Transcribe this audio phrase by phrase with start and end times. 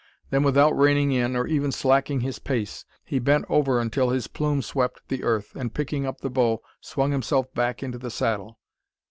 [0.31, 4.63] Then, without reining in, or even slacking his pace, he bent over until his plume
[4.63, 8.57] swept the earth, and picking up the bow, swung himself back into the saddle.